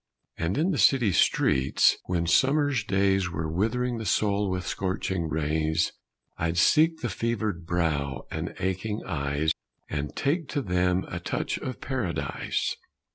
[0.35, 5.91] And in the city streets, when summer's days Were withering the souls with scorching rays,
[6.39, 9.51] I'd seek the fevered brow and aching eyes
[9.91, 12.77] And take to them a touch of Paradise.